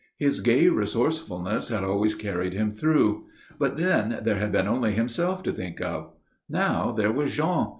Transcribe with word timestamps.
His 0.17 0.39
gay 0.39 0.67
resourcefulness 0.67 1.69
had 1.69 1.83
always 1.83 2.15
carried 2.15 2.53
him 2.53 2.71
through. 2.71 3.27
But 3.59 3.77
then 3.77 4.21
there 4.23 4.37
had 4.37 4.51
been 4.51 4.67
only 4.67 4.93
himself 4.93 5.43
to 5.43 5.51
think 5.51 5.79
of. 5.79 6.13
Now 6.49 6.91
there 6.91 7.11
was 7.11 7.31
Jean. 7.35 7.67